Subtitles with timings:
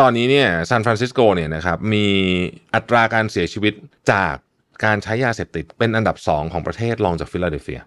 [0.00, 2.06] ตอนนี้เนี่ยซานฟรานซิสโกเนี่ยนะครับมี
[2.74, 3.74] อัตราการเสียชีวิต
[4.12, 4.34] จาก
[4.84, 7.80] การใช้ยาเสพติดเป็นอันดับ 2 ของประเทศรองจากฟิลาเดลเฟีย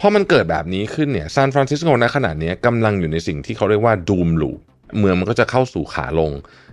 [0.00, 4.50] พอมันเกิดแบบนี้ขึ้นเนี่ยซานฟรานซิสโกณขณะนี้กำลังอยู่ในสิ่งที่เขาเรียกว่า doom loop
[4.98, 6.32] เมืองมันก็จะเข้าสู่ขาลง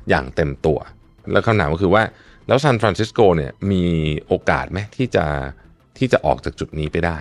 [0.10, 0.80] อย่างเต็มตัว
[1.32, 2.04] แล้วคำถามก็คือว่า
[2.48, 3.84] แล้วซานฟรานซิสโกเนี่ยมี
[4.28, 5.26] โอกาสไหมที่จะ
[5.98, 7.20] ที่จะออกจากจุดนี้ไปได้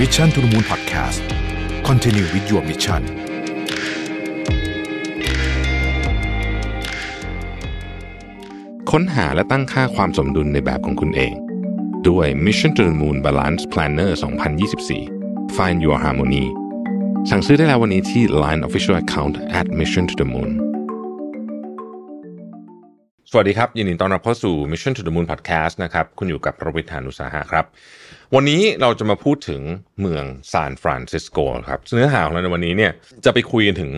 [0.00, 1.22] Mission to the Moon Podcast
[1.88, 3.27] Continue with your mission
[8.94, 11.34] ค้นหาและตั้งค่าความสมดุลในแบบของคุณเอง
[12.08, 14.10] ด้วย Mission to the Moon Balance Planner
[14.82, 16.44] 2024 Find Your Harmony
[17.30, 20.50] สั่งซื้อได้แล้ววันนี้ที่ Line Official Account at Mission to the Moon
[23.30, 27.64] สวัสดีครับ ยินดีต้อนรับเข้าสู่ Mission to the Moon Podcast นะครับ คุณอยู่กับประวิทยานุสาหะครับ
[28.34, 29.62] วันนี้เราจะมาพูดถึง
[30.00, 32.92] เมืองซานฟรานซิสโกครับ เนื้อหาของเราในวันนี้เนี่ย
[33.24, 33.92] จะไปคุยกันถึง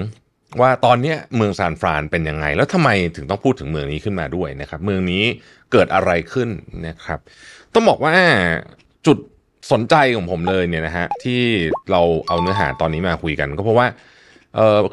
[0.61, 5.25] ว่าตอนนี้เมืองซานฟรานเป็นยังไง แล้วทำไมถึงต้องพูดถึงเมืองนี้ขึ้นมาด้วยนะครับ เมืองนี้
[5.73, 6.49] เกิดอะไรขึ้น
[6.87, 7.19] นะครับ
[7.75, 8.15] ต้องบอกว่า
[9.07, 9.19] จุด
[9.73, 11.41] สนใจของผมเลยเนี่ยนะฮะที่
[11.91, 13.87] เราเอาเนื้อหาตอนนี้มาคุยกัน ก็เพราะว่า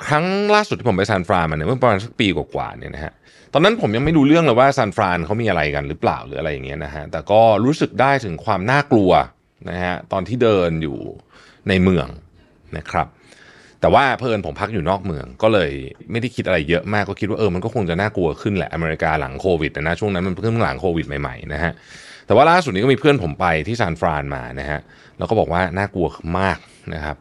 [0.08, 3.14] ครั้งล่าสุดที่ผมไปซานฟรานมาเนี่ยเมื่อประมาณสักปีกว่าๆเนี่ยนะฮะ
[3.54, 9.12] ตอนนั้นผมยังไม่รู้เรื่องเลยว่าซานฟรานเขามีอะไรกันหรือเปล่าหรืออะไรอย่างเงี้ยนะฮะแต่ก็รู้สึกได้ถึงความน่ากลัว
[9.70, 10.98] นะฮะตอนที่เดินอยู่
[11.70, 12.08] ในเมือง
[12.78, 13.08] นะครับ
[13.82, 15.72] แต่ว่าเพิ่นผมพักอยู่นอกเมือง ก็เลย
[16.12, 21.72] ไม่ได้คิดอะไรเยอะมากก็คิดว่าเออมันก็คงจะน่ากลัวขึ้นแหละอเมริกาหลังโควิดนะช่วงนั้นมันเพิ่งหลังโควิดใหม่ๆนะฮะ
[22.28, 24.80] แต่ว่าล่าสุดนี้ก็มีเพื่อนผมไปที่ซานฟรานมานะฮะ
[25.18, 26.08] แล้วก็บอกว่าน่ากลัว
[26.40, 26.58] มาก
[26.94, 27.18] นะครับ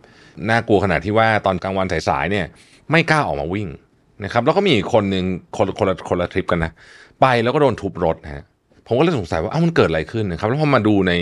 [0.49, 2.47] น่ากลัวขนาดที่ว่าตอนกลางวันสายๆเนี่ย
[2.91, 3.69] ไม่กล้าออกมาวิ่ง
[4.25, 5.25] นะครับแล้วก็มีอีกคนหนึ่ง
[5.57, 6.73] คนคนละคนละทริปกันนะ
[7.21, 8.43] ไปแล้วก็โดนทุบรถนะฮะ
[8.87, 11.13] ผมก็เลยสงสัยว่าอ้าวมันเกิดอะไรขึ้นนะครับแล้วพอมาดูใน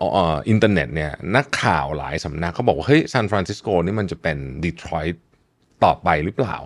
[0.00, 5.22] อินเทอร์เน็ตเนี่ยนักข่าวหลายสำนักเขาบอกว่าเฮ้ยซานฟรานซิสโกนี่มันจะเป็นดีทรอยต์
[5.84, 6.56] ต่อไปหรือเปล่า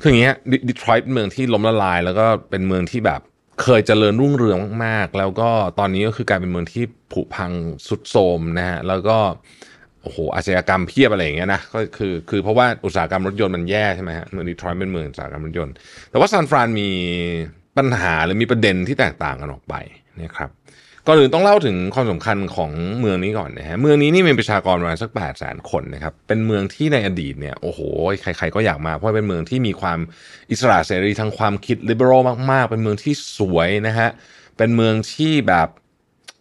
[0.00, 0.34] คืออย่างเงี้ย
[0.68, 3.20] ดีทรอยต์เป็นเมืองที่ล้มละลาย แล้วก็เป็นเมืองที่แบบ
[3.62, 7.52] เคยเจริญรุ่งเรืองมากๆ แล้วก็ตอนนี้ก็คือกลายเป็นเมืองที่ผุพัง
[7.88, 9.18] ทรุดโทรมนะฮะแล้วก็
[10.02, 15.74] โอ้โหอาชญากรรมเพียบอะไรอย่างเงี้ยนะก็คือคือเพราะว่าอุตสาหกรรมรถยนต์มันแย่ใช่ไหมฮะเมืองดีทรอยต์เป็นเมืองอุตสาหกรรมรถยนต์
[16.10, 16.90] แต่ว่าซานฟรานมี
[17.76, 19.74] ปัญหาหรือมีประเด็นที่แตกต่างกันออกไป
[20.22, 20.50] นะครับ
[21.06, 22.70] ก่อนอื่นต้องเล่าถึงความสำคัญของ
[23.00, 27.80] เมืองนี้ก่อนนะฮะเมืองนี้นี่มีประชากรประมาณสัก8 0 0 0 0 0คนนะครับเป็นเมืองที่ในอดีตเนี่ยโอ้โห
[28.22, 29.98] ใครๆก็อยากมา เพราะเป็นเมืองที่มีความ
[30.50, 34.08] อิสระเสรีทางความคิดลิเบอรัลมากๆ เป็นเมืองที่สวยนะฮะ
[34.56, 35.68] เป็นเมืองที่แบบ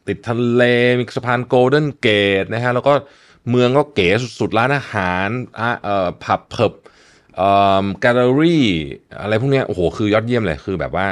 [0.07, 0.63] ติดทะเล
[1.00, 2.07] มีสะพานโกลเด้นเก
[2.41, 2.94] ตนะฮะแล้วก็
[3.50, 4.09] เมืองก็เก๋
[4.40, 5.28] สุดๆร้านอาหาร
[5.84, 6.74] เอ่อผับเพิบ
[7.38, 7.50] เอ่
[7.84, 8.66] อแกลเลอรี่
[9.22, 11.07] อะไรพวกนี้โอ้โหคือยอดเยี่ยมเลยคือแบบว่า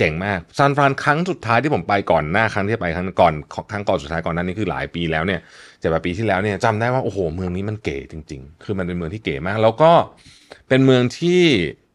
[0.00, 3.34] เจ๋งมากซานฟรานครั้งสุดท้ายที่ผมไปก่อนหน้าครั้งที่ไปครั้งก่อน
[3.70, 5.40] ครั้งก่อนสุดท้ายก่อนนั้นนี่คือหลายปีแล้วเนี่ย
[5.80, 9.92] เจ็ดแปดปีที่แล้วเนี่ยจำได้ว่าโอ้โหเมืองนี้มันเก๋จริง ๆ คือมันเป็นเมืองที่เก๋มาก แล้วก็
[10.68, 11.42] เป็นเมืองที่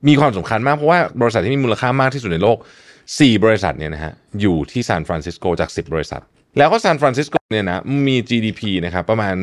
[0.07, 2.57] มีความสำคัญมากเพราะว่าบริษัทที่มีมูลค่ามากที่สุดในโลก
[3.05, 6.21] 4 บริษัทเนี่ยนะฮะอยู่ที่ซานฟรานซิสโกจาก 10 บริษัท
[6.57, 9.35] แล้วก็ซานฟรานซิสโกเนี่ยนะมี GDP นะครับประมาณ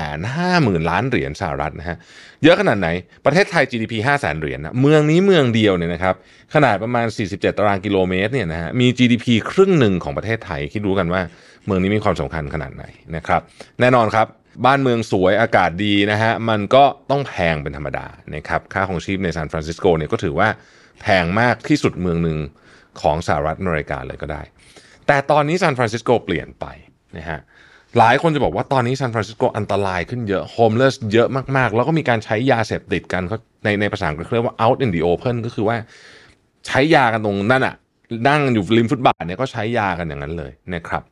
[0.00, 1.96] 250,000 ล้านเหรียญสหรัฐนะฮะ
[2.42, 2.88] เยอะขนาดไหน
[3.24, 6.14] ประเทศไทย GDP 5 0 0 0 0 0เหรียญนะเมืองนี้เมืองเดียวเนี่ยนะครับ
[6.54, 11.22] ขนาดประมาณ 47 ตารางกิโลเมตรเนี่ยนะฮะมี GDP ครึ่งหนึ่งของประเทศไทย คิดรู้กันว่า
[11.66, 12.84] เมืองนี้มีความสำคัญขนาดไหน
[13.16, 13.40] นะครับ
[13.80, 14.26] แน่นอนครับ
[14.66, 20.48] บ้านเมืองสวยอากาศดีนะฮะมันก็ต้องแพงเป็นธรรมดานะครับค่าของชีพในซานฟรานซิสโกเนี่ยก็ถือว่า
[21.00, 22.38] แพงมากที่สุดเมืองหนึ่ง
[23.00, 24.42] ของสหรัฐอเมริกาเลยก็ได้
[25.06, 26.66] แต่ตอนนี้ซานฟรานซิสโกเปลี่ยนไป
[27.16, 27.40] นะฮะ
[27.98, 35.76] หลายคนจะบอกว่าตอนนี้ซานฟรานซิสโกอันตรายขึ้นเยอะ homeless เยอะมากๆ แล้วก็มีการใช้ยาเสพติดกันเขาในในภาษาอังกฤษเรียกว่า out in the open ก็คือว่า
[36.66, 37.74] ใช้ยากันตรงนั่นอะ
[38.28, 41.02] นั่งอยู่ริมฟุตบาทเนี่ยก็ใช้ยากันอย่างนั้นเลยนะครับ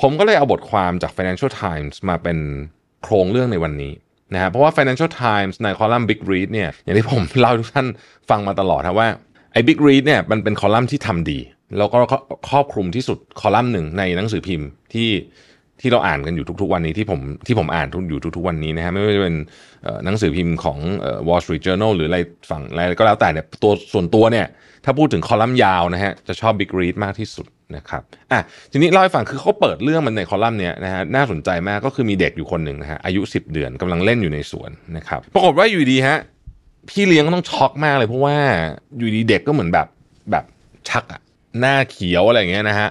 [0.00, 2.38] ผมก็เลยเอาบทความจาก Financial Times มาเป็น
[3.02, 3.92] โครงเรื่องในวันนี้
[4.34, 7.86] นะฮะเพราะว่า Financial Times ในคอลัมน์ Big Read เนี่ยอย่างที่ผมเล่าทุกท่าน
[8.30, 9.08] ฟังมาตลอดนะว่า
[9.52, 11.38] ไอ้ Big Read เนี่ยมันเป็นคอลัมน์ที่ทำดี
[11.78, 11.98] แล้วก็
[12.48, 15.10] ครอบคลุมที่สุดคอลัมน์หนึ่งในหนังสือพิมพ์ที่
[15.80, 19.36] ที่เราอ่านกันอยู่ทุกๆวันนี้ที่ผมที่ผมอ่านอยู่ทุกๆวันนี้นะฮะไม่ว่าจะเป็น
[20.04, 20.78] หนังสือพิมพ์ของ
[21.26, 22.18] Wall Street Journal หรืออะไร
[22.50, 24.46] ฝั่งอะไรก็แล้วแต่เนี่ยตัวส่วนตัวเนี่ย
[24.84, 27.46] ถ้าพูดถึงคอลัมน์ยาวนะฮะจะชอบ Big Read มากที่สุด
[27.76, 28.02] นะครับ
[28.32, 28.40] อะ
[28.72, 36.18] ทีนี้เล่าให้ฟังคือเขาเปิดเรื่องมันในคอลัมน์เนี้ยนะฮะน่าสนใจมากก็คือมีเด็กอยู่คนหนึ่งนะฮะอายุ 10 เดือนกำลังเล่นอยู่ในสวนนะครับปรากฏว่าอยู่ดีฮะ
[36.88, 38.36] พี่เลี้ยงก็ต้องช็อกมากเลยเพราะว่า
[38.98, 39.86] อยู่ดีเด็กก็เหมือนแบบ
[40.30, 40.44] แบบ
[40.88, 41.21] ชักอะ
[41.60, 42.90] หน้าเขียวอะไรอย่างเงี้ยนะฮะ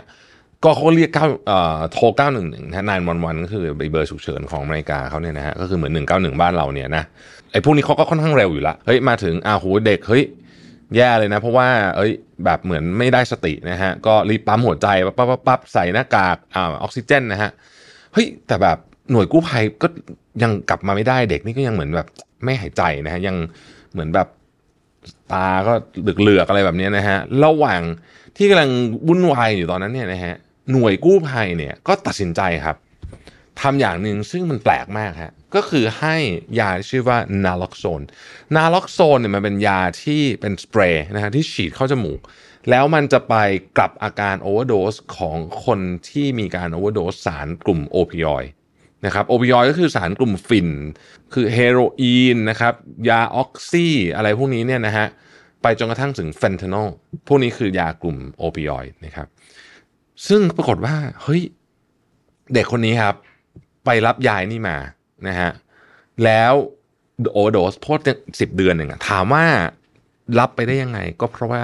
[0.63, 7.03] ก็เขาเรียกเก้าเอ่อโทรเก้าหนึ่งหนึ่งนะนายวันวันก็คือเบอร์ฉุกเฉินของอเมริกาเขาเนี่ยนะฮะก็คือเหมือนหนึ่งเก้าหนึ่งบ้านเราเนี่ยนะ
[7.51, 10.23] ไอ้พวกนี้เขาก็ค่อนข้างเร็วอยู่ละเฮ้ยมาถึงอ้าวโหเด็กเฮ้ย
[10.95, 11.67] แย่เลยนะ เพราะว่า
[11.97, 12.11] เอ้ย
[12.45, 17.51] แบบเหมือนไม่ได้สตินะฮะก็รีบปั๊มหัวใจปั๊บปั๊บปั๊บใส่หน้ากากอ่าออกซิเจนนะฮะ
[18.13, 18.77] เฮ้ยแต่แบบ
[19.11, 19.87] หน่วยกู้ภัยก็
[20.43, 22.07] ยังกลับมาไม่ได้เด็กนี่ก็ยังเหมือนแบบ
[22.43, 23.35] ไม่หายใจนะฮะยัง
[23.93, 24.27] เหมือนแบบ
[25.33, 25.73] ตาก็
[26.21, 27.81] เหลือกๆอะไรแบบนี้นะฮะระหว่าง
[28.37, 28.71] ที่กำลัง
[29.07, 30.35] วุ่นวายอยู่ตอนนั้นเนี่ยนะฮะ
[30.71, 32.77] หน่วยกู้ภัยเนี่ยก็ตัดสินใจครับ
[33.61, 36.15] ทำอย่างหนึ่งซึ่งมันแปลกมากฮะก็คือให้
[36.59, 38.01] ยาที่ชื่อว่านาล็อกโซน
[38.55, 42.19] นาล็อกโซนเนี่ยมันเป็นยาที่เป็นสเปรย์นะฮะที่ฉีดเข้าจมูก
[42.69, 43.35] แล้วมันจะไป
[43.77, 45.79] กลับอาการ overdose ของคน
[46.09, 48.51] ที่มีการ overdose สารกลุ่มโอปิออยด์
[49.05, 50.69] นะครับโอปิออยด์ก็คือสารกลุ่มฝิ่น
[51.33, 52.73] คือเฮโรอีนนะครับ
[53.09, 55.07] ยาออกซีอะไรพวกนี้เนี่ยนะฮะ
[55.61, 56.87] ไปจนกระทั่งถึงเฟนทานอล
[57.27, 59.27] พวกนี้คือยากลุ่มโอปิออยด์นะครับ
[60.27, 61.41] ซึ่งปรากฏว่าเฮ้ย
[62.53, 63.15] เด็กคนนี้ครับ
[63.85, 64.77] ไปรับยานี่มา
[65.27, 65.51] นะฮะ
[66.23, 66.53] แล้ว
[67.33, 67.99] overdose โทษ
[68.39, 69.45] สิบเดือนหนึ่งถามว่า
[70.39, 71.63] รับไปได้ยังไง ก็เพราะว่า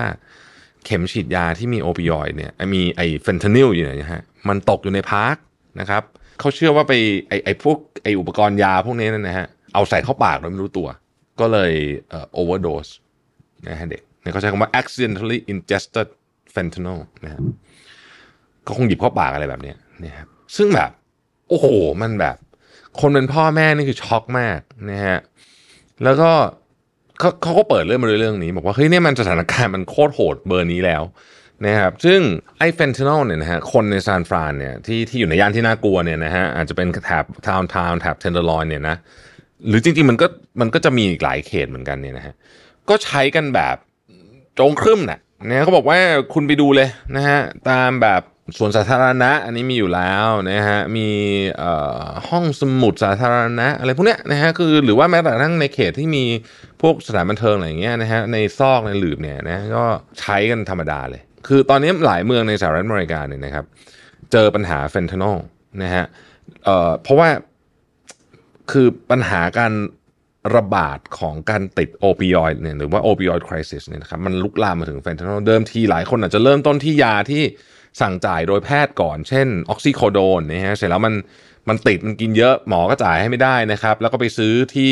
[0.86, 5.36] เข็มฉีดยาที่มีโอปิออยด์เนี่ยมีไอเฟนทานิลอยู่เนี่ยนะฮะมันตกอยู่ใน park
[5.80, 6.04] นะครับ
[6.40, 6.94] เขาเชื่อว่าไป
[7.28, 10.88] ไอไอพวกไออุปกรณ์ยาพวกนี้นั่นนะฮะเอาใส่เข้าปากโดยไม่รู้ตัว
[11.40, 11.74] ก็เลย
[12.10, 12.88] เอ่อ overdose
[13.68, 16.08] นะฮะเด็กเนี่ยเขาใช้คำว่า accidentally ingested
[16.54, 17.40] fentanyl นะฮะ
[18.68, 19.74] ก็คงหยิบเข้าปากอะไรแบบนี้
[20.04, 20.92] นะครับซึ่งแบบ
[21.50, 21.68] โอ้โห
[22.02, 22.38] มันแบบ
[23.00, 24.60] คนเป็นพ่อแม่นี่คือช็อกมาก
[24.92, 25.20] นะฮะ
[26.04, 26.32] แล้วก็
[27.20, 31.04] เขาเขาก็เปิดเรื่องมาด้วยเรื่องนี้ บอกว่าเฮ้ยเนี่ยมันสถานการณ์มันโคตรโหดเบอร์นี้แล้ว
[31.66, 32.20] นะครับซึ่ง
[32.60, 38.96] ไอ้เฟนทานอลเนี่ยนะฮะคนในซานฟรานเนี่ยที่ที่อยู่ในย่านที่น่ากลัวเนี่ยนะฮะอาจจะเป็นแถบ downtown แถบ Tenderloin เนี่ยนะ
[39.68, 40.28] หรือจริงๆมันก็
[40.62, 42.34] มันก็จะมีอีกหลายเขตเหมือนกันเนี่ยนะฮะ
[42.90, 43.76] ก็ใช้กันแบบ
[44.56, 45.20] โจ๋งครึ่มน่ะ
[45.50, 46.00] นะเขาบอกว่า
[46.34, 47.40] คุณไปดูเลยนะฮะ
[47.70, 48.22] ตามแบบ
[48.58, 51.08] สวนสาธารณะ อันนี้มีอยู่แล้วนะฮะมี
[52.30, 56.24] ห้องสมุดสาธารณะ อะไรพวกเนี้ยนะฮะคือหรือว่าแม้กระทั่งในเขตที่มี
[56.82, 59.86] พวกสถานบันเทิงอะไรอย่างเงี้ยนะฮะในซอกในหลืบเนี่ยนะก็
[60.20, 63.66] ใช้กันธรรมดาเลย คือตอนนี้หลายเมืองในสหรัฐอเมริกาเนี่ยนะครับ
[64.32, 65.38] เจอปัญหาเฟนทานอล
[65.84, 66.06] นะฮะ
[66.64, 67.30] เอ่อเพราะว่า
[68.72, 69.74] คือปัญหาการ
[70.56, 77.44] ระบาดของการติดโอปิออยด์เนี่ยหรือว่า opioid crisis เนี่ยนะครับมันลุกลามมาถึงเฟนทานอลเดิมทีหลายคนอาจจะเริ่มต้นที่ยาที่
[78.02, 81.14] สั่งจ่ายโดยแพทย์ก่อน เช่นออกซิโคโดนนะฮะเสร็จแล้วมัน
[81.70, 84.92] มันติดมันกินเยอะหมอก็จ่ายให้ไม่ได้นะครับ แล้วก็ไปซื้อที่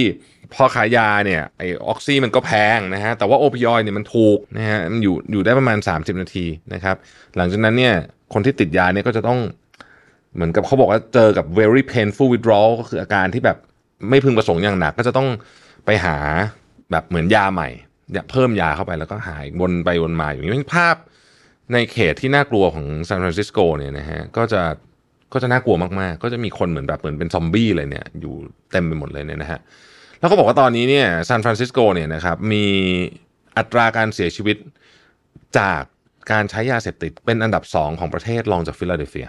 [0.53, 6.95] พอขายยาเนี่ยไอออกซิมันก็แพงนะฮะแต่ว่าโอปิออยเนี่ยมันถูกนะฮะมันอยู่อยู่ได้ประมาณ 30 นาทีนะครับ
[7.35, 7.93] หลังจากนั้นเนี่ย
[8.33, 9.39] คนที่ติดยาเนี่ยก็จะต้อง
[10.35, 13.57] เหมือนกับเขาบอกว่าเจอกับ very painful withdrawal ก็คืออาการที่แบบ
[14.09, 15.27] ไม่พึงประสงค์อย่างหนัก ก็จะต้อง
[15.85, 16.15] ไปหา
[16.91, 17.69] แบบเหมือนยาใหม่
[18.13, 20.95] อย่าเพิ่มยาเข้าไปแล้วก็หายวนไปวนมาอย่างนี้ภาพ
[21.73, 24.61] ในเขตที่น่ากลัวของซานฟรานซิสโกเนี่ยนะฮะก็จะ
[25.33, 28.33] ก็จะน่ากลัวมาก ๆ ก็จะมีคนเหมือนแบบเหมือนเป็นซอมบี้เลยเนี่ยอยู่
[28.71, 29.59] เต็มไปหมดเลยเนี่ยนะฮะ
[30.19, 32.65] แล้วก็บอกว่าตอนนี้เนี่ยซานฟรานซิสโกเนี่ยนะครับมี
[33.57, 34.57] อัตราการเสียชีวิต
[35.57, 35.81] จาก
[36.31, 39.27] การใช้ยาเสพติดเป็นอันดับสองของประเทศรองจากฟิลาเดลเฟีย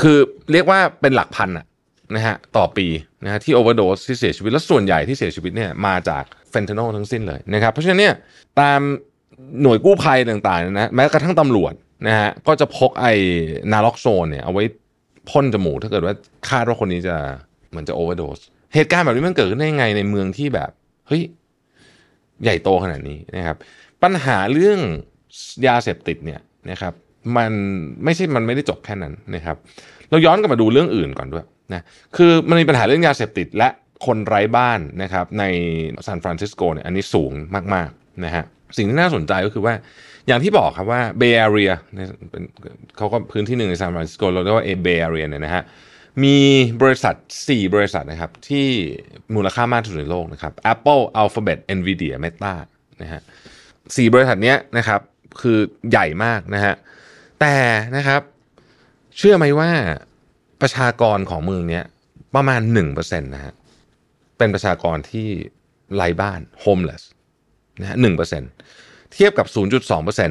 [0.00, 0.18] คือ
[0.52, 1.66] เรียกว่าเป็นหลักพันอะ
[2.14, 2.86] นะฮะต่อปี
[3.24, 8.14] นะฮะที่โอเวอร์โดสที่เสียชีวิต และส่วนใหญ่ที่เสียชีวิตเนี่ยมาจากเฟนทานอลทั้งสิ้นเลยนะครับเพราะฉะนั้นเนี่ย
[8.60, 8.80] ตาม
[9.62, 11.74] หน่วยกู้ภัยต่างๆนะแม้กระทั่งตำรวจ
[12.08, 13.12] นะฮะก็จะพกไอ้
[13.72, 14.64] นาล็อกโซนเนี่ยเอาไว้
[15.30, 16.14] พ่นจมูกถ้าเกิดว่า
[16.48, 17.16] คาดว่าคนนี้จะ
[17.70, 18.40] เหมือนจะโอเวอร์โดส
[18.74, 20.70] เหตุการณ์แบบนี้มันเกิดขึ้นได้ยังไงในเมืองที่แบบ
[21.08, 21.22] เฮ้ย
[22.42, 23.56] ใหญ่โตขนาดนี้นะครับ
[24.02, 24.78] ปัญหาเรื่อง
[25.66, 26.40] ยาเสพติดเนี่ย
[26.70, 26.92] นะครับ
[27.36, 27.52] มัน
[28.04, 29.56] ไม่ใช่มันไม่ได้จบแค่นั้นนะครับ
[30.10, 31.82] เราย้อนกลับมาดูเรื่องอื่นก่อนด้วยนะ
[32.16, 33.68] คือมันมีปัญหาเรื่องยาเสพติดและ
[34.06, 35.44] คนไร้บ้านนะครับใน
[36.06, 37.32] ซานฟรานซิสโกเนี่ยอันนี้สูง
[37.74, 38.44] มากๆนะฮะ
[38.76, 39.74] สิ่งที่น่าสนใจก็คือว่า
[40.26, 41.70] อย่างที่บอกครับว่า Bay Area
[42.30, 42.42] เป็น
[42.96, 45.62] เขาก็พื้นที่หนึ่งในซานฟรานซิสโกเราเรียกว่าเอ Bay Area เนี่ยนะฮะ
[46.24, 46.36] มี
[46.82, 47.14] บริษัท
[47.46, 48.66] 4 บริษัทนะครับ ที่
[49.34, 52.54] มูลค่ามากที่สุดในโลกนะครับ Apple Alphabet Nvidia Meta
[53.02, 53.20] นะฮะ
[53.96, 55.00] สี่บริษัทนี้นะครับ
[55.40, 55.58] คือ
[55.90, 56.74] ใหญ่มากนะฮะ
[57.40, 57.54] แต่
[57.96, 58.20] นะครับ
[59.18, 59.70] เชื่อไหมว่า
[60.60, 61.80] ประชากรของเมืองนี้
[62.34, 62.60] ประมาณ
[62.92, 63.54] 1%นะฮะ
[64.38, 65.28] เป็นประชากรที่
[65.94, 67.02] ไร้บ้าน homeless
[67.80, 68.42] นะฮะหนึ่งเปอร์เซ็น
[69.12, 69.46] เทียบกับ
[69.92, 70.30] 0.2%น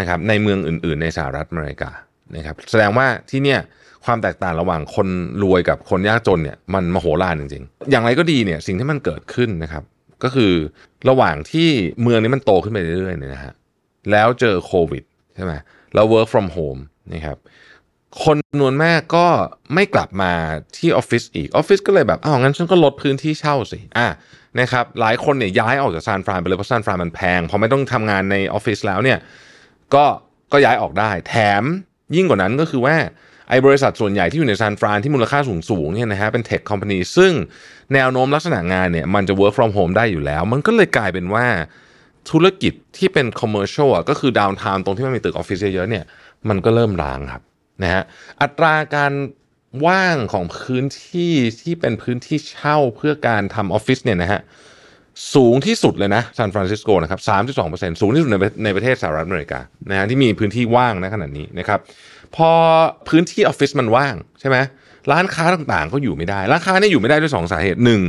[0.00, 1.90] ะครับในเมืองอื่น ๆ ในสหรัฐอเมริกา
[2.36, 3.60] นะครับแสดงว่าที่เนี่ย
[4.04, 5.08] ความแตกต่างระหว่างคน
[5.42, 9.82] รวยกับคนยากจนเนี่ยมันมโหฬารจริงๆ อย่างไรก็ดีเนี่ยสิ่งที่มันเกิดขึ้นนะครับ
[10.24, 10.52] ก็คือ
[11.08, 11.68] ระหว่างที่
[12.02, 13.52] เมืองนี้มันโตขึ้นไปเรื่อยๆเนี่ยนะฮะ
[14.10, 15.04] แล้วเจอโควิด
[15.34, 15.52] ใช่ไหม
[15.94, 16.80] แล้ว work from home
[17.12, 17.38] นะครับ
[18.24, 19.26] คนจำนวนมากก็
[19.74, 20.32] ไม่กลับมา
[20.76, 24.08] ที่ออฟฟิศอีกออฟฟิศก็เลยแบบอ้าวงั้นฉันก็ลดพื้นที่เช่าสิอะ
[24.60, 29.18] นะครับหลายคนเนี่ยย้ายออกจากซานฟรานไปเลยเพราะซานฟรานมันแพงพอไม่ต้องทำงานในออฟฟิศแล้วเนี่ย
[29.94, 30.04] ก็
[30.52, 31.62] ก็ย้ายออกได้ แถม
[32.16, 32.96] ยิ่งกว่านั้นก็คือว่า
[33.52, 37.32] ไอ้บริษัทส่วนใหญ่ที่อยู่ในซานฟรานที่มูลค่าสูงสูงเนี่ยนะฮะเป็นเทคคอมพานีซึ่ง
[37.94, 41.46] แนวโน้มลักษณะงานเนี่ยมันจะ work from home ได้อยู่แล้ว มันก็เลยกลายเป็นว่า
[42.30, 46.04] ธุรกิจที่เป็น commercial อะก็คือ downtown ตรงที่มันมีตึกออฟฟิศเยอะๆเนี่ย
[46.48, 47.42] มันก็เริ่มร้างครับ
[47.82, 48.02] นะฮะ
[48.42, 49.12] อัตราการ
[49.86, 51.32] ว่างของพื้นที่
[51.62, 54.40] ที่เป็นพื้นที่เช่าเพื่อการทำออฟฟิศเนี่ยนะฮะ
[55.34, 57.20] สูงที่สุดเลยนะซานฟรานซิสโกนะครับ
[57.60, 61.80] 32%สูงที่สุดในในประเทศสหรัฐอเมริกานะฮะที่มีพื้นที่ว่างนะขนาดนี้นะครับ
[62.36, 62.50] พอ
[63.08, 64.56] พื้นที่ออฟฟิศมันว่างใช่ไหม
[65.12, 68.02] ร้านค้าต่างๆก็อยู่ไม่ได้ ร้านค้าเนี่ยอยู่ไม่ได้ด้วยสองสาเหตุหนึ่ง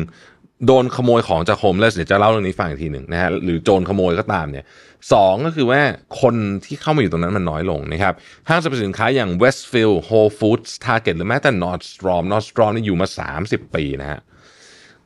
[0.68, 4.66] โดนขโมยของจากโฮมเลสเดี๋ยวจะเล่าเรื่องนี้ฟังอีกทีหนึ่งนะฮะหรือโจรขโมยก็ตามเนี่ย
[5.14, 5.82] สองก็คือว่า
[6.22, 8.14] คนที่เข้ามาอยู่ตรงนั้นมันน้อยลงนะครับ
[8.50, 13.08] ห้างสรรพสินค้าอย่าง Westfield Whole Foods Target หรือแม้แต่ Nordstrom Nordstrom นี่อยู่มา
[13.42, 14.20] 30 ปีนะฮะ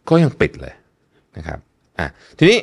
[0.10, 0.74] ก็ยังปิดเลย
[1.38, 1.60] นะครับ
[2.00, 2.60] อะทีนี้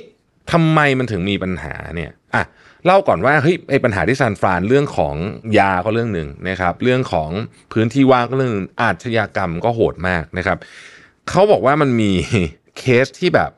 [0.52, 2.44] ทำไมมันถึงมีปัญหาเนี่ยอะ
[2.84, 5.14] เล่าก่อนว่าเฮ้ยไอ้ปัญหาที่ซานฟรานเรื่องของ
[5.58, 7.30] ยาก็เรื่องหนึ่งนะครับเรื่องของ
[7.72, 10.58] พื้นที่ว่างก็เรื่องหนึ่งอาชญากรรมก็โหดมากนะครับ
[11.30, 12.12] เขาบอกว่ามันมี
[12.78, 13.50] เคสที่แบบ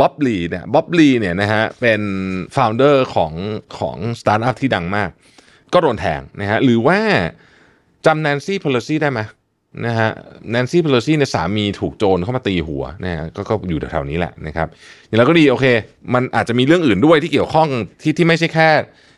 [0.00, 2.02] บ๊อบลีเนี่ยบ๊อบลีเนี่ยนะฮะเป็น
[2.54, 3.32] founder ของ
[3.78, 5.10] ของสตาร์ทอัพที่ดังมาก
[5.72, 6.98] ก็โดนแทงนะฮะหรือว่า
[8.06, 9.20] จำแนนซี่พโลซี่ได้ไหม
[9.86, 10.10] นะฮะ
[10.50, 14.68] แนนซี่เพโลซี่เนี่ยสามีถูกโจรเข้ามาตีหัวนะฮะก็ก็อยู่แถวๆนี้แหละนะครับ
[15.06, 15.66] อย่างไรก็ดีโอเค
[16.14, 17.68] มันอาจจะมีเรื่องอื่นด้วยที่เกี่ยวข้อง
[18.02, 18.68] ที่ที่ไม่ใช่แค่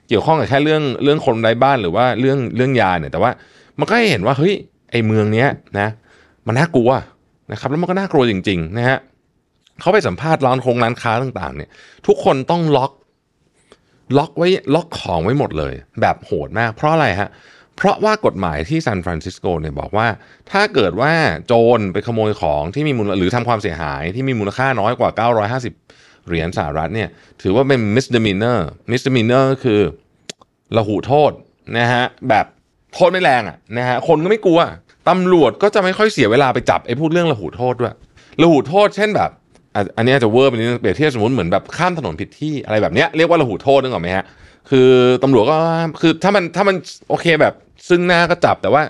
[0.08, 3.30] เกี่ยวข้องกับแค่เรื่องเรื่องคนไร้บ้านหรือว่าเรื่องเรื่องยาเนี่ยแต่ว่า
[3.78, 4.54] มันก็ให้เห็นว่าเฮ้ย
[4.90, 5.48] ไอเมืองเนี้ย
[5.78, 5.88] นะ
[6.46, 6.90] มันน่ากลัว
[7.52, 8.98] นะครับแล้วมันก็น่ากลัวจริงๆนะฮะ
[9.80, 11.70] เขาไปสัมภาษณ์ร้านคงร้านค้าต่างๆ เนี่ย
[12.06, 12.92] ทุกคนต้องล็อก
[14.18, 17.28] ล็อกไว้ล็อกของไว้หมดเลย แบบโหดมาก เพราะอะไรฮะ
[17.76, 20.06] เพราะว่ากฎหมายที่ซานฟรานซิสโกเนี่ยบอกว่า
[20.52, 21.12] ถ้าเกิดว่า
[21.46, 25.28] โจรไปขโมยของที่มีมูลหรือทำความเสียหายที่มีมูลค่าน้อยกว่า
[25.58, 27.08] 950 เหรียญสหรัฐเนี่ย
[27.42, 28.58] ถือว่าเป็น misdemeanor
[28.90, 29.80] misdemeanor ก็คือ
[30.76, 31.32] ระหูโทษ
[31.78, 32.46] นะฮะแบบ
[32.94, 34.60] โทษไม่แรงอะนะฮะคนก็ไม่กลัว
[35.08, 37.94] ตำรวจก็จะไม่ค่อยเสียเวลาไปจับไอ้พูดเรื่องระหูโทษด้วย
[38.42, 39.30] ระหูโทษเช่นแบบ
[39.96, 44.24] อันนี้อาจจะเวอร์ไปนิดนึงเปรียบเทียบสมมติเหมือนแบบข้ามถนนผิดที่อะไรแบบเนี้ยเรียกว่าระหูโทษนึกออกไหมฮะ
[44.70, 44.90] คือ
[45.22, 45.56] ตำรวจก็
[46.00, 46.76] คือถ้ามันถ้ามัน
[47.08, 47.54] โอเคแบบ
[47.88, 48.82] ซึ่งหน้าก็จับแต่ว่า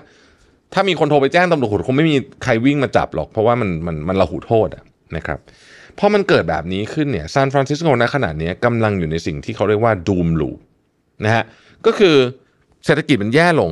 [0.73, 4.83] ถ้ามีคนโทรไปแจ้งตำรวจคงไม่มีใครวิ่งมาจับหรอก เพราะว่ามันมันมันระหูโทษอะ
[5.15, 5.39] นะครับ
[5.99, 10.51] พอมันเกิดแบบนี้ขึ้นเนี่ยซานฟรานซิสโกณขนาดนี้กำลังอยู่ในสิ่งที่เขาเรียกว่าดูมลู
[11.25, 11.43] นะฮะ
[11.85, 12.15] ก็คือ
[12.85, 13.71] เศรษฐกิจมันแย่ลง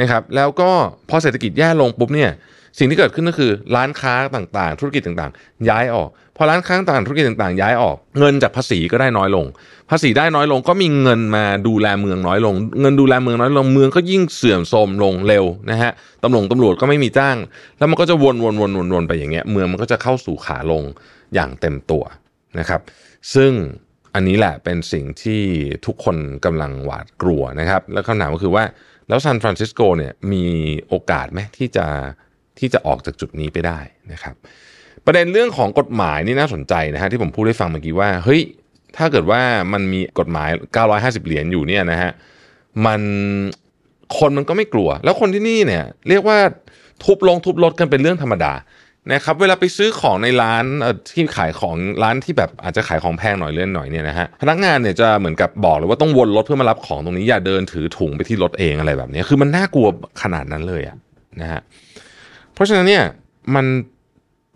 [0.00, 0.70] นะครับแล้วก็
[1.10, 2.30] พอเศรษฐกิจแย่ลงปุ๊บเนี่ย
[2.78, 9.46] สิ่งที่เกิดขึ้นก็คือร้านค้าต่างๆ ธุรกิจต่างๆ ย้ายออก พอร้านค้าต่างๆธุรกิจต่างๆ ย้ายออก เงินจากภาษีก็ได้น้อยลง
[9.90, 17.36] ภาษีได้น้อยลงก็มีเงินมาดูแลเมืองน้อยลง เงินดูแลเมืองน้อยลงเมืองก็ยิ่งเสื่อมโทรมลงเร็วนะฮะตำรวจตำรวจก็ไม่มีจ้าง
[17.78, 20.82] แล้วมันก็จะวนวนวนวนวนไปอย่างเงี้ยเมืองมันก็จะเข้าสู่ขาลง
[21.34, 22.04] อย่างเต็มตัว
[22.58, 22.80] นะครับ
[23.34, 23.52] ซึ่ง
[24.14, 25.42] อันนี้แหละเป็นสิ่งที่
[25.86, 28.64] ทุกคนกำลังหวาดกลัวนะครับ แล้วคำถามก็คือว่า
[29.08, 30.44] แล้วซานฟรานซิสโกเนี่ยมี
[30.88, 31.86] โอกาสไหมที่จะ
[32.58, 33.78] ที่จะออกจากจุดนี้ไปได้
[34.12, 34.34] นะครับ
[35.04, 38.42] ประเด็นเรื่องของกฎหมายนี่น่าสนใจนะฮะที่ผมพูดให้ฟังเมื่อกี้ว่าเฮ้ย
[38.96, 39.40] ถ้าเกิดว่า
[39.72, 40.50] มันมีกฎหมาย
[40.86, 42.10] 950 เหรียญอยู่เนี่ยนะฮะ
[42.86, 43.00] มัน
[44.18, 46.38] คนมันก็ไม่กลัว แล้วคนที่นี่เนี่ยเรียกว่า
[47.04, 48.52] ทุบลงทุบรถกันเป็นเรื่องธรรมดา
[49.12, 50.64] นะครับเวลาไปซื้อของในร้าน
[51.12, 59.88] ที่ขายของร้านที่แบบอาจจะขายของแพงหน่อยเลื่อนหน่อยเนี่ยนะฮะพนักงานเนี่ยจะเหมือนกับบอกเลยว่าต้องวนรถเพื่อมารับของตรงนี้อย่าเดินถือถุงไปที่รถเองอะไรแบบนี้คือมันน่ากลัว
[60.22, 60.96] ขนาดนั้นเลยอะ
[61.40, 61.60] นะฮะ
[62.54, 63.04] เพราะฉะนั้นเนี่ย
[63.54, 63.66] มัน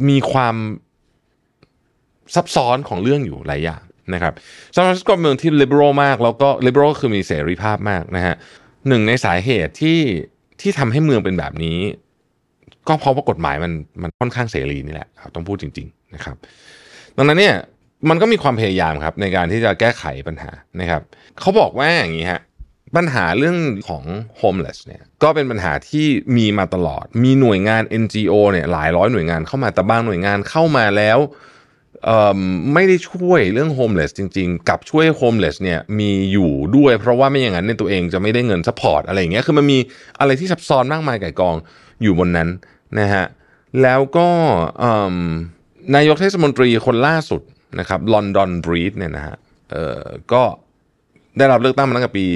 [0.09, 0.57] มีความ
[2.35, 3.83] ซับซ้อนของเรื่องอยู่หลายอย่าง
[4.15, 4.33] นะครับ
[4.75, 8.35] ซานฟรานซิสโกเมืองที่ liberal มาก แล้วก็ liberal คือมีเสรีภาพมากนะฮะ
[8.89, 10.01] หนึ่งในสาเหตุที่
[10.61, 11.79] ที่ทำให้เมืองเป็นแบบนี้
[12.89, 13.73] ก็เพราะว่ากฎหมายมัน
[14.03, 16.37] มันค่อนข้างเสรีนี่แหละต้องพูดจริง ๆนะครับ
[17.17, 17.57] ดังนั้นเนี่ย
[18.11, 21.03] มันก็มีความพยายามครับในการที่จะแก้ไขปัญหานะครับ
[21.41, 22.41] เขาบอกว่าอย่างนี้ฮะ
[22.97, 23.57] ปัญหาเรื่อง
[23.89, 24.05] ของ
[24.41, 26.07] homeless เนี่ยก็เป็นปัญหาที่
[26.37, 31.19] มีมาตลอด มีหน่วยงาน NGO เนี่ยหลายร้อยหน่วยงานเข้ามาแต่บางหน่วยงานเข้ามาแล้ว
[32.75, 39.79] ไม่ได้ช่วยเรื่อง homeless จริงๆ กับช่วย homeless เนี่ยมีอยู่ด้วยเพราะว่าไม่อย่างนั้นเนี่ยตัวเองจะไม่ได้เงิน support อะไรอย่างเงี้ยคือมันมี
[40.21, 41.57] อะไรที่ซับซ้อนมากมายไก่กอง
[42.03, 42.49] อยู่บนนั้น
[42.99, 43.25] นะฮะ
[43.83, 44.29] แล้วก็
[45.95, 47.43] นายกเทศมนตรีคนล่าสุด
[47.79, 49.37] นะครับลอนดอนบรีดเนี่ยนะฮะ
[50.33, 50.43] ก็
[51.39, 52.27] ได้รับเลือกตั้งมาตั้งแต่ปี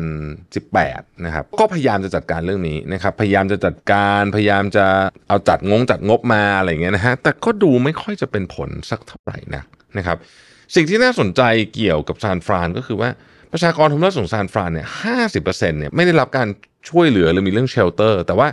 [0.00, 4.86] 2018 นะครับ ก็พยายามจะจัดการเรื่องนี้นะครับ พยายามจะจัดการ พยายามจะ
[5.28, 9.62] เอาจัดงงจัดงบมาอะไรเงี้ยนะฮะ แต่ก็ดูไม่ค่อยจะเป็นผลสักเท่าไหร่นะ
[9.98, 10.16] นะครับ
[10.74, 11.42] สิ่งที่น่าสนใจ
[11.74, 13.10] เกี่ยวกับซานฟรานก็คือว่า
[13.52, 14.88] ประชากรทุนรัฐของซานฟรานเนี่ย
[15.32, 16.48] 50%เนี่ยไม่ได้รับการ
[16.90, 18.48] ช่วยเหลือหรือมีเรื่อง shelter แต่ว่า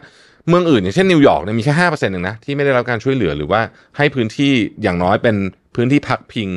[0.48, 3.62] เมืองอื่นอย่างเช่นนิวยอร์กเนี่ยมีแค่ห้าเปอร์เซ็นต์เองนะที่ไม่ได้รับการช่วยเหลือหรือว่า
[3.98, 5.36] ให้พื้นที่อย่างน้อยเป็น
[5.76, 6.50] พื้นที่พักพิง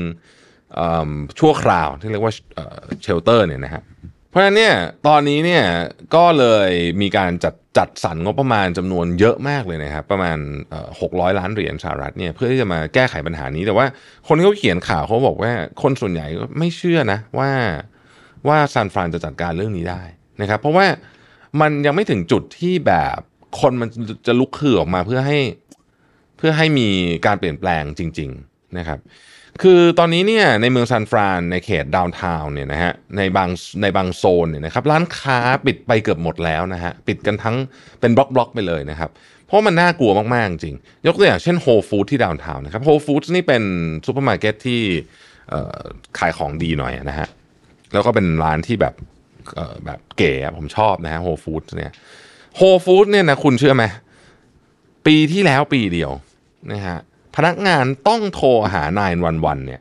[1.38, 2.34] ชั่วคราวที่เรียกว่า
[3.02, 3.82] shelter เนี่ยนะฮะ
[4.30, 4.74] เพราะฉะนั้นเนี่ย
[5.06, 5.64] ตอนนี้เนี่ย
[6.14, 6.70] ก็เลย
[7.00, 10.38] มีการจัดจัดสรรงบประมาณจำนวนเยอะมากเลยนะครับประมาณ
[11.00, 13.86] หกร้อยล้านเหรียญสหรัฐเนี่ยเพื่อที่จะมาแก้ไขปัญหานี้แต่ว่า
[14.26, 17.50] คนที่เขาเขียนข่าวเขาบอกว่าคนส่วนใหญ่ก็ไม่เชื่อนะว่า
[18.48, 20.02] ว่าซานฟรานจะจัดการเรื่องนี้ได้
[20.40, 20.86] นะครับเพราะว่า
[21.60, 23.18] มันยังไม่ถึงจุดที่แบบ
[23.60, 23.88] คนมัน
[24.26, 25.38] จะลุกคือออกมาเพื่อให้
[26.36, 26.88] เพื่อให้มี
[27.26, 28.98] การเปลี่ยนแปลงจริง ๆนะครับ
[29.62, 33.48] คือตอนนี้เนี่ยในเมืองซานฟรานในเขต downtown เนี่ยนะฮะในบาง
[33.82, 37.56] ในบางโซนเนี่ยนะครับร้านค้าปิดไปเกือบหมดแล้วนะฮะปิดกันทั้ง
[38.00, 39.10] เป็นบล็อกๆไปเลยนะครับ
[39.46, 43.62] เพราะมันน่ากลัวมาก ๆ จริง ยกตัวอย่างเช่น Whole Foods ที่ downtown นะครับ Whole Foods นี่เป็น
[44.06, 44.80] ซูเปอร์มาร์เก็ตที่
[46.18, 47.28] ขายของดีหน่อยนะฮะ
[47.92, 48.94] แล้วก็เป็นร้านที่แบบ
[49.84, 51.92] แบบเก๋ผมชอบนะฮะโฮลฟู้ดเนี่ย
[52.56, 53.84] โฮลฟู้ดเนี่ยนะคุณเชื่อไหม
[55.06, 56.10] ปีที่แล้วปีเดียว
[56.72, 56.98] นะฮะ
[57.36, 59.80] พนักงานต้องโทรหานายวันวันเนี่ย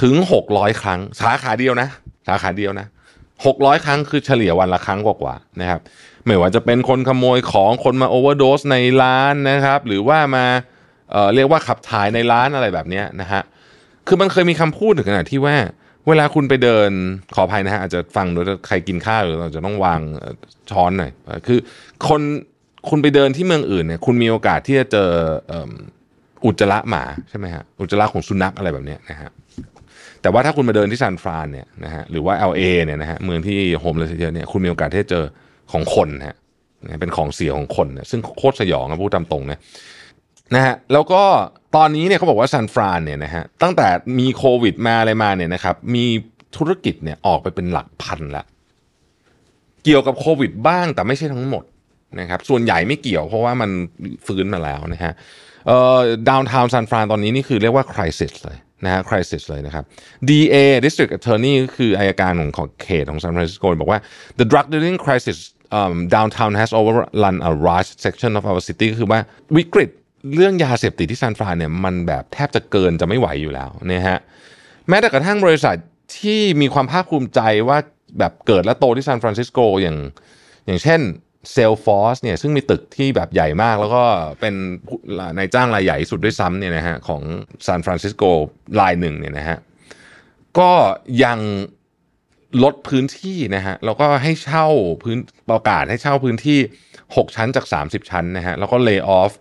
[0.00, 0.14] ถึง
[0.48, 1.88] 600 ครั้ง สาขาเดียวนะ
[2.28, 2.86] สาขาเดียวนะ
[3.34, 5.80] 600 ครั้งคือเฉลี่ยวันละครั้งกว่าๆนะครับ
[6.26, 10.44] ไม่ว่าจะเป็นคนขโมยของคนมาโอเวอร์โดสในร้านนะครับ หรือว่ามา
[11.10, 13.42] เเรียกว่าขับถ่ายในร้านอะไรแบบนี้นะฮะ
[14.06, 15.56] คือมันเคยมีคำพูดถึงขนาดที่ว่า
[16.08, 16.90] เวลาคุณไปเดิน
[17.34, 20.00] ขออภัยนะฮะอาจจะฟังโดยใครกินข้าวหรือเราจะต้องวาง
[20.70, 21.10] ช้อนหน่อย
[21.46, 21.58] คือ
[22.08, 22.22] คน
[22.88, 25.10] คุณไปเดินที่เมืองอื่นเนี่ยคุณมีโอกาสที่จะเจอ
[26.44, 29.30] อุจจาระหมาใช่ไหมฮะอุจจาระของสุนัขอะไรแบบเนี้ยนะฮะ
[30.22, 35.24] แต่ว่าถ้าคุณมาเดินที่ซานฟรานเนี่ยนะฮะหรือว่า LA เนี่ยนะฮะเมืองที่โฮมเลสเยอะเนี่ยคุณมีโอกาสที่จะเจอ
[35.72, 36.36] ของคนนะฮะ
[37.00, 39.58] เป็นของเสียของคนเนี่ยซึ่งโคตรสยองนะพูดตามตรงนะ
[40.54, 41.22] นะฮะแล้วก็
[41.76, 43.88] ตอนนี้เนี่ยเขาบอกว่าซานฟรานเนี่ยนะฮะตั้งแต่
[44.18, 46.04] มีโควิดมาอะไรมาเนี่ยนะครับมี
[46.56, 48.44] ธุรกิจเนี่ยออกไปเป็นหลักพันละ
[49.84, 51.64] เกี่ยวกับโควิดบ้างแต่ไม่ใช่ทั้งหมด
[52.20, 53.70] นะครับส่วนใหญ่ไม่เกี่ยวเพราะว่ามัน
[54.26, 55.12] ฟื้นมาแล้วนะฮะ
[55.66, 59.84] เอ่อ downtown ซานฟรานตอนนี้นี่คือเรียกว่า crisis เลยนะฮะ crisis เลยนะครับ
[60.28, 64.00] DA District Attorney ก็คืออายการของของเขตของซานฟรานซิสโกบอกว่า
[64.38, 65.38] the drug dealing crisis
[65.78, 69.20] um, downtown has overrun a large section of our city ก็คือว่า
[69.56, 69.90] วิกฤต
[70.34, 74.18] เรื่องยาเสพติดที่ซานฟรานเนี่ยมันแบบแทบจะเกินจะไม่ไหวอยู่แล้วนะฮะ
[74.88, 75.76] แม้แต่กระทั่งบริษัท
[76.18, 77.78] ที่มีความภาคภูมิใจว่า
[78.18, 79.96] แบบเกิดและโตที่ซานฟรานซิสโกอย่าง
[80.66, 81.00] อย่างเช่น
[81.54, 84.02] Salesforce เนี่ยซึ่งมีตึกที่แบบใหญ่มาก แล้วก็
[84.40, 84.54] เป็น
[85.38, 87.22] นายจ้างรายใหญ่สุดด้วยซ้ำเนี่ยนะฮะของ
[87.66, 88.22] ซานฟรานซิสโก
[88.80, 89.58] รายหนึ่งเนี่ยนะฮะ
[90.58, 90.70] ก็
[91.24, 91.38] ยัง
[92.64, 94.66] ลดพื้นที่นะฮะแล้วก็ให้เช่า
[95.02, 95.18] พื้น
[95.50, 96.58] ประกาศให้เช่าพื้นที่
[96.98, 99.32] 6 ชั้นจาก 30 ชั้นนะฮะแล้วก็ lay off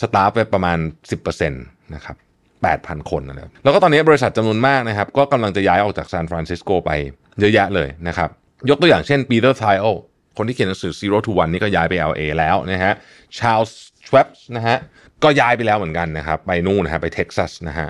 [0.00, 0.78] staff ไปประมาณ
[1.20, 2.16] 10%นะครับ
[2.62, 6.90] 8,000 คนนะครับแล้วก็ตอนนี้บริษัทจำนวนมากนะครับ ก็กำลังจะย้ายออกจากซานฟรานซิสโกไป
[7.40, 8.28] เยอะแยะเลยนะครับ
[8.70, 9.86] ยกตัวอย่างเช่น Peter Thiel
[10.36, 12.92] คนที่เขียนหนังสือ Zero to One นี่ก็ย้ายไป LA แล้วนะฮะ
[13.38, 14.76] ชาลส์ชว b ส์นะฮะ
[15.24, 17.88] ก็ย้ายไปแล้วเหมือนกันนะครับ ไปนู่นนะฮะไปเท็กซัสนะฮะ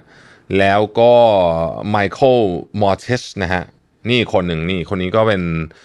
[0.58, 1.12] แล้วก็
[1.90, 2.38] Michael
[2.82, 3.62] Moritz นะฮะ
[4.08, 5.42] นี่คนหนึ่งนี่คนนี้ก็เป็น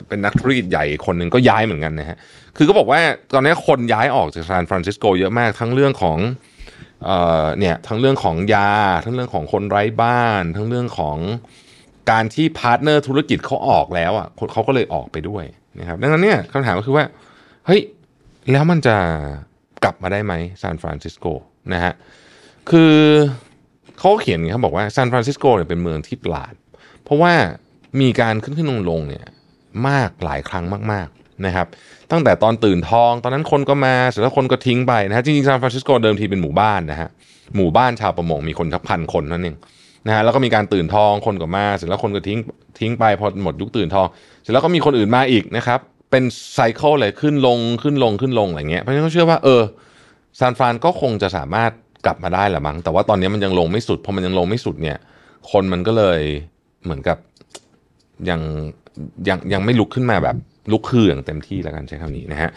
[0.08, 2.17] เป็นนักธุรกิจใหญ่คนหนึ่งก็ย้ายเหมือนกันนะฮะ
[2.58, 3.01] คือก็บอกว่า
[3.34, 6.17] ตอนนี้คนย้ายออกจากซานฟรานซิสโกเยอะมากทั้งเรื่องของ
[7.06, 8.73] เอ่อเนี่ยทั้งเรื่องของยา
[9.06, 11.17] ทั้งเรื่องของคนไร้บ้าน ทั้งเรื่องของ
[12.12, 15.43] การที่ partner ธุรกิจเขาออกแล้วอะเขาก็เลยออกไปด้วย
[15.80, 17.06] นะครับดังนั้นเนี่ยคำถามก็คือว่า
[17.65, 17.82] เฮ้ย
[18.51, 18.95] แล้วมันจะ
[19.84, 21.25] กลับมาได้ไหมซานฟรานซิสโก
[21.73, 21.93] นะฮะ
[22.69, 22.95] คือ
[23.99, 26.54] เขาเขียนอย่างเขาบอกว่าซานฟรานซิสโกเนี่ยเป็นเมืองที่ประหลาด
[27.04, 27.34] เพราะว่า
[28.01, 29.25] มีการขึ้นขึ้นลงลงเนี่ย
[29.88, 31.67] มากหลายครั้งมาก ๆนะครับ
[32.12, 37.10] ตั้งแต่ตอนตื่นทอง ตอนนั้นคนก็มาเสร็จแล้วคนก็ทิ้งไปนะฮะจริงๆซานฟรานซิสโกเดิมทีเป็นหมู่บ้านนะฮะ
[37.55, 39.58] หมู่บ้านชาวประมงมีคนสักพันคนนั่นเอง
[40.08, 42.39] นะฮะแล้วก็มีการตื่นทองคนก็มาเสร็จแล้วคนก็ทิ้ง
[42.79, 44.08] ทิ้งไปพอหมดยุคตื่นทอง
[44.41, 45.79] เสร็จแล้วก็มีคนอื่นมาอีกนะครับ
[46.12, 49.62] เป็นไซเคิลเลยขึ้นลงขึ้นลงขึ้นลงอะไรเงี้ยเพราะฉะนั้นเขาเชื่อว่าเออ
[50.39, 51.71] ซานฟรานก็คงจะสามารถ
[52.05, 54.97] กลับมาได้แหละมั้งแต่ว่าตอนนี้มันยังลงไม่สุดพอมันยังลงไม่สุดเนี่ย
[55.51, 56.19] คนมันก็เลย
[56.84, 57.17] เหมือนกับ
[58.30, 58.41] ยัง
[59.28, 60.36] ยังยังไม่ลุกขึ้นมาแบบ
[60.71, 62.49] ลุกคืออย่างเต็มที่แล้วกันใช้คำนี้นะฮะ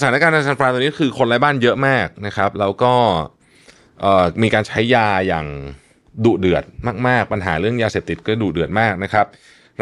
[0.00, 2.92] สถานการณ์ในซานฟรานตอนนี้คือคนไร้บ้านเยอะมากนะครับ แล้วก็
[4.42, 5.46] มีการใช้ยาอย่าง
[6.24, 6.64] ดุเดือด
[7.08, 9.26] มาก ๆ ปัญหาเรื่องยาเสพติดก็ดุเดือดมากนะครับ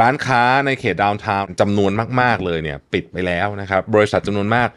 [0.01, 4.69] ร้านค้าในเขต downtown จำนวนมาก ๆ เลยเนี่ย ปิดไปแล้วนะครับ บริษัทจำนวนมาก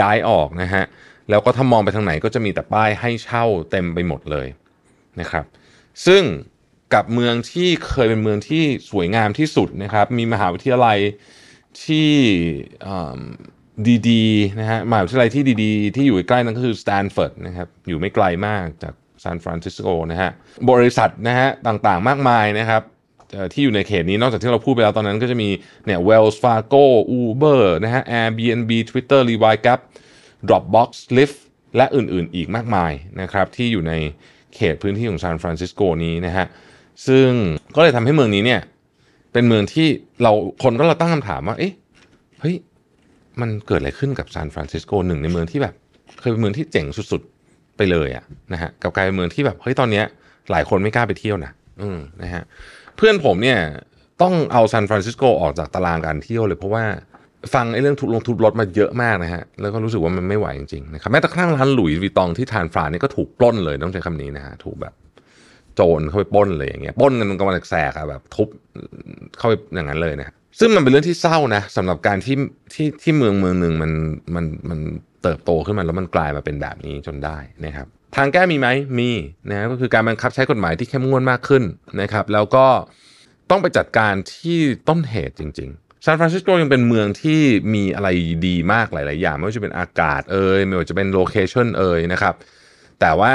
[0.00, 0.84] ย้ายออกนะฮะ
[1.30, 4.46] แล้วก็ถ้ามองไปทางไหนก็จะมีแต่ป้ายให้เช่าเต็มไปหมดเลย
[5.20, 5.44] นะครับ
[6.06, 6.22] ซึ่ง
[6.94, 10.98] กับเมืองที่เคยเป็นเมืองที่สวยงามที่สุดนะครับ มีมหาวิทยาลัย
[11.84, 12.10] ที่
[14.08, 20.30] ดีๆนะฮะมหาวิทยาลัยที่ดีๆ ที่อยู่ใกล้นั่นก็คือสแตนฟอร์ดนะครับอยู่ไม่ไกลมากจากซานฟรานซิสโกนะฮะ
[20.70, 22.82] บริษัทนะฮะต่างๆมากมายนะครับ
[23.52, 25.48] ที่อยู่ในเขตนี้นอกจากที่เราพูดไปแล้วตอนนั้นก็จะมี
[25.86, 26.84] เนี่ย Wells Fargo
[27.20, 29.80] Uber นะฮะ Airbnb Twitter Levi Gap
[30.48, 31.38] Dropbox Lyft
[31.76, 33.94] และอื่นๆ อีกมากมายนะครับที่อยู่ใน
[34.54, 36.46] เขตพื้นที่ของซานฟรานซิสโกนี้นะฮะ
[37.06, 37.28] ซึ่ง
[37.74, 38.60] ก็เลยทำให้เมืองนี้เนี่ย
[39.32, 39.86] เป็นเมืองที่
[40.22, 40.32] เรา
[40.62, 41.72] คนก็เราตั้งคำถามว่าเอ๊ะ
[42.40, 42.56] เฮ้ย
[43.40, 45.74] มันเกิดอะไรขึ้นกับซานฟรานซิสโกหนึ่งในเมืองที่แบบ
[46.20, 50.04] เคยเป็นเมืองที่เจ๋งสุดๆไปเลยอะนะฮะกับกลายเป็นเมืองที่แบบเฮ้ยตอนเนี้ย
[50.50, 52.42] หลายคนไม่กล้าไปเที่ยวนะอืมนะฮะ
[52.96, 53.58] เพื่อนผมเนี่ย
[54.22, 56.84] ต้องเอาซานฟรานซิสโกออกจากตารางการเที่ยวเลยเพราะว่า
[57.54, 64.94] ฟังไอ้เรื่องทุบลงทุบรถมาเยอะมากนะฮะ แล้วก็รู้สึกว่ามันไม่ไหวจริงๆนะครับแม้แต่กระทั่งร้านหลุยส์วีตองที่ทานฟรานนี่ก็ถูกปล้นเลยต้องใช้คำนี้นะฮะถูกแบบ
[65.76, 68.48] โจรเข้าไปป้นเลยอย่างเงี้ยป้นกันกลางวันแสกอะแบบทุบ
[69.38, 72.36] เข้าไปอย่างนั้นเลยนะซึ่งมันเป็นเรื่องที่เศร้านะสำหรับการที่
[72.74, 73.92] ที่ที่เมืองเมืองหนึ่งมัน
[74.34, 74.78] มันมัน
[75.22, 77.86] เติบโตขึ้นมาแล้วมันกลายมาเป็นแบบนี้จนได้นะครับ
[78.16, 79.10] ทางแก้มีไหมมี
[79.50, 81.62] นะก็คือการบังคับใช้กฎหมายที่เข้มงวดมากขึ้น
[82.00, 82.66] นะครับ แล้วก็
[83.50, 84.58] ต้องไปจัดการที่
[84.88, 87.40] ต้นเหตุจริงๆซานฟรานซิสโกยังเป็นเมืองที่
[87.74, 88.08] มีอะไร
[88.46, 92.34] ดีมากหลาย ๆ อย่าง ไม่ว่าจะเป็นอากาศเอยไม่ว่าจะเป็น location เอยนะครับ
[93.00, 93.34] แต่ว่า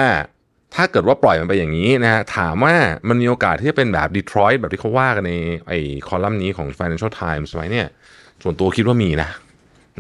[0.75, 2.73] ถ้าเกิดว่าปล่อยมันไปอย่างนี้นะฮะถามว่า
[3.09, 5.33] มันมีโอกาสที่จะเป็นแบบดีทรอยต์แบบที่เขาว่ากันใน
[5.67, 7.87] ไอ้คอลัมน์นี้ของ Financial Times ไหมเนี่ย
[8.43, 9.29] ส่วนตัวคิดว่ามีนะ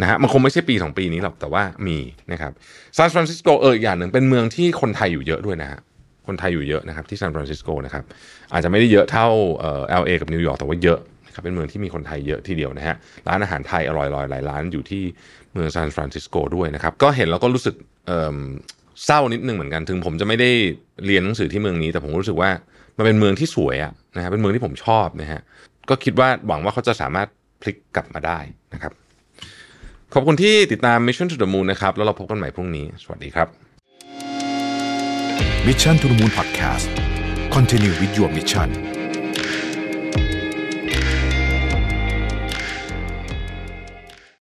[0.01, 1.97] นะฮะมันคงไม่ใช่ปี 2 ปีนี้หรอกแต่ว่ามี
[2.31, 2.51] นะครับ
[2.97, 5.79] ซานฟรานซิสโกเอออีกอย่างหนึ่งเป็นเมืองที่คนไทยอยู่เยอะด้วยนะฮะ
[6.27, 8.03] คนไทยอยู่เยอะนะครับที่ซานฟรานซิสโกนะครับ
[8.53, 9.27] อาจจะไม่ได้เยอะเท่า
[9.59, 12.95] เอ่อ LA กับนิวยอร์กแต่ว่าเยอะนะครับเป็นเมืองที่มีคนไทยเยอะทีเดียวนะฮะ
[13.27, 15.03] ร้านอาหารไทยอร่อยๆหลายร้านอยู่ที่
[15.53, 17.75] เมืองซานฟรานซิสโกด้วยนะครับก็เห็นแล้วก็รู้สึก
[18.07, 18.37] เอ่อ
[19.05, 20.49] เศร้านิดนึงเหมือนกันถึงผมจะไม่ได้
[21.05, 22.49] เรียนหนังสือที่เมืองนี้ แต่ผมรู้สึกว่า
[22.97, 25.41] มันเป็นเมืองที่สวยอะนะฮะเป็นเมืองที่ผมชอบนะฮะ
[25.89, 27.27] ก็คิดว่าหวังว่าเขาจะสามารถ
[27.61, 28.39] พลิกกลับมาได้
[28.73, 28.93] นะครับ
[30.13, 33.47] ขอบคุณที่ติดตาม Mission to the Moon นะครับ แล้วเราพบกันใหม่พรุ่งนี้ สวัสดีครับ
[35.67, 36.87] Mission to the Moon Podcast
[37.55, 38.69] Continue with your mission